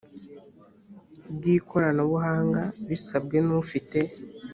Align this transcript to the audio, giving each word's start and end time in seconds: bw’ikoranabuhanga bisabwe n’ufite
bw’ikoranabuhanga 1.35 2.61
bisabwe 2.87 3.35
n’ufite 3.47 3.99